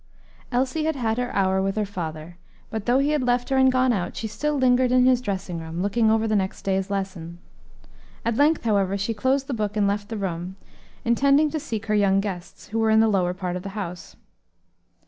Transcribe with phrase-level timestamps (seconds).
[0.51, 2.39] Elsie had had her hour with her father,
[2.71, 5.59] but, though he had left her and gone out, she still lingered in his dressing
[5.59, 7.37] room, looking over the next day's lesson.
[8.25, 10.55] At length, however, she closed the book and left the room,
[11.05, 14.15] intending to seek her young guests, who were in the lower part of the house.